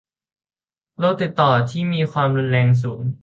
[0.99, 3.01] โรคติดต่อที่มีความรุนแรงสูง